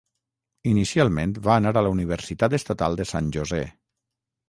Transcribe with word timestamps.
Inicialment 0.71 1.35
va 1.49 1.59
anar 1.63 1.75
a 1.75 1.85
la 1.89 1.93
Universitat 1.99 2.59
Estatal 2.63 3.01
de 3.03 3.11
San 3.15 3.33
José. 3.39 3.65